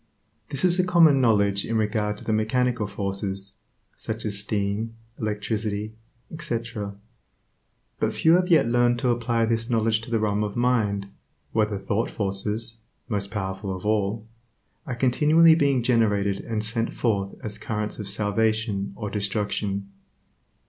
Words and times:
This 0.49 0.65
is 0.65 0.79
a 0.79 0.83
common 0.83 1.21
knowledge 1.21 1.63
in 1.63 1.77
regard 1.77 2.17
to 2.17 2.23
the 2.23 2.33
mechanical 2.33 2.87
forces, 2.87 3.57
such 3.95 4.25
as 4.25 4.39
steam, 4.39 4.95
electricity, 5.19 5.93
etc., 6.31 6.95
but 7.99 8.11
few 8.11 8.31
have 8.33 8.47
yet 8.47 8.67
learned 8.67 8.97
to 8.97 9.09
apply 9.11 9.45
this 9.45 9.69
knowledge 9.69 10.01
to 10.01 10.09
the 10.09 10.17
realm 10.17 10.43
of 10.43 10.55
mind, 10.55 11.07
where 11.51 11.67
the 11.67 11.77
thought 11.77 12.09
forces 12.09 12.79
(most 13.09 13.29
powerful 13.29 13.75
of 13.77 13.85
all) 13.85 14.25
are 14.87 14.95
continually 14.95 15.53
being 15.53 15.83
generated 15.83 16.39
and 16.45 16.65
sent 16.65 16.95
forth 16.95 17.35
as 17.43 17.59
currents 17.59 17.99
of 17.99 18.09
salvation 18.09 18.93
or 18.95 19.11
destruction. 19.11 19.91